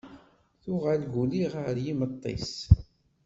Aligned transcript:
Tuɣal 0.63 1.01
Guli 1.13 1.43
ɣer 1.53 1.75
yimeṭṭi-s. 1.85 2.51